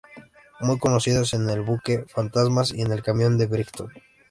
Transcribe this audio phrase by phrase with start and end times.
[0.61, 3.93] Muy conocidos son "El buque fantasma" y "En el camino de Brighton".